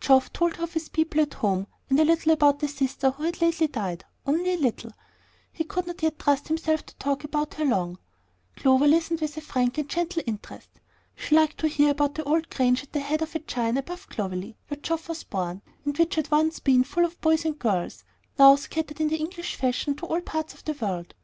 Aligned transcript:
Geoff 0.00 0.32
told 0.32 0.56
her 0.56 0.64
of 0.64 0.72
his 0.72 0.88
people 0.88 1.20
at 1.20 1.34
home, 1.34 1.68
and 1.88 2.00
a 2.00 2.04
little 2.04 2.32
about 2.32 2.58
the 2.58 2.66
sister 2.66 3.10
who 3.12 3.22
had 3.22 3.40
lately 3.40 3.68
died; 3.68 4.04
only 4.26 4.52
a 4.54 4.58
little, 4.58 4.90
he 5.52 5.62
could 5.62 5.86
not 5.86 6.02
yet 6.02 6.18
trust 6.18 6.48
himself 6.48 6.84
to 6.86 6.96
talk 6.96 7.22
long 7.22 7.24
about 7.26 7.54
her. 7.54 7.94
Clover 8.56 8.88
listened 8.88 9.20
with 9.20 9.36
frank 9.44 9.78
and 9.78 9.88
gentle 9.88 10.24
interest. 10.26 10.80
She 11.14 11.36
liked 11.36 11.58
to 11.58 11.68
hear 11.68 11.92
about 11.92 12.16
the 12.16 12.24
old 12.24 12.50
grange 12.50 12.82
at 12.82 12.92
the 12.92 12.98
head 12.98 13.22
of 13.22 13.36
a 13.36 13.38
chine 13.38 13.76
above 13.76 14.08
Clovelley, 14.08 14.56
where 14.66 14.80
Geoff 14.82 15.08
was 15.08 15.22
born, 15.22 15.62
and 15.84 15.96
which 15.96 16.16
had 16.16 16.32
once 16.32 16.58
been 16.58 16.82
full 16.82 17.04
of 17.04 17.20
boys 17.20 17.44
and 17.44 17.56
girls, 17.56 18.02
now 18.40 18.56
scattered 18.56 19.00
in 19.00 19.06
the 19.06 19.18
English 19.18 19.54
fashion 19.54 19.94
to 19.94 20.06
all 20.06 20.20
parts 20.20 20.52
of 20.52 20.64
the 20.64 20.72
world. 20.74 21.14